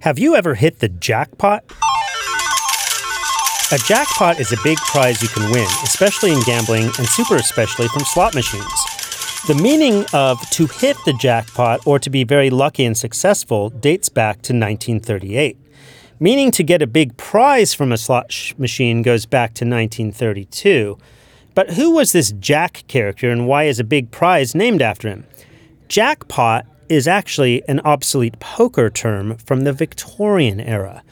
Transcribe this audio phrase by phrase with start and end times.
[0.00, 1.62] Have you ever hit the jackpot?
[3.70, 7.86] A jackpot is a big prize you can win, especially in gambling and super especially
[7.88, 8.64] from slot machines.
[9.46, 14.08] The meaning of to hit the jackpot or to be very lucky and successful dates
[14.08, 15.58] back to 1938.
[16.18, 20.96] Meaning to get a big prize from a slot sh- machine goes back to 1932.
[21.54, 25.26] But who was this Jack character and why is a big prize named after him?
[25.88, 31.02] Jackpot is actually an obsolete poker term from the Victorian era.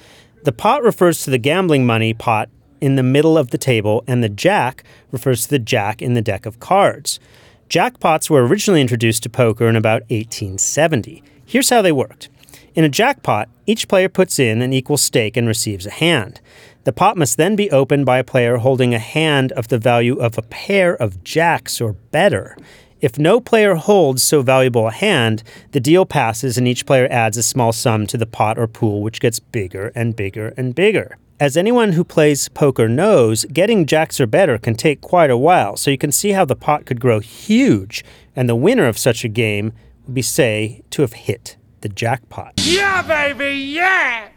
[0.42, 4.23] The pot refers to the gambling money pot in the middle of the table, and
[4.23, 4.82] the jack
[5.12, 7.20] refers to the jack in the deck of cards.
[7.68, 11.23] Jackpots were originally introduced to poker in about 1870.
[11.46, 12.29] Here's how they worked.
[12.74, 16.40] In a jackpot, each player puts in an equal stake and receives a hand.
[16.84, 20.16] The pot must then be opened by a player holding a hand of the value
[20.16, 22.56] of a pair of jacks or better.
[23.01, 27.37] If no player holds so valuable a hand, the deal passes and each player adds
[27.37, 31.16] a small sum to the pot or pool, which gets bigger and bigger and bigger.
[31.38, 35.77] As anyone who plays poker knows, getting jacks or better can take quite a while,
[35.77, 39.24] so you can see how the pot could grow huge, and the winner of such
[39.24, 39.73] a game
[40.05, 42.55] would be, say, to have hit the jackpot.
[42.65, 44.30] Yeah, baby, yeah!